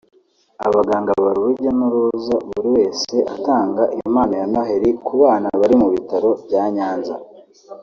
Abaganga 0.67 1.11
bari 1.25 1.39
urujya 1.41 1.71
n’uruza 1.77 2.35
buri 2.49 2.69
wese 2.75 3.15
atanga 3.35 3.83
impano 3.99 4.33
ya 4.41 4.45
Noheri 4.53 4.89
ku 5.05 5.13
bana 5.21 5.47
bari 5.61 5.75
mu 5.81 5.87
bitaro 5.93 6.29
bya 6.45 6.63
Nyanza 6.75 7.15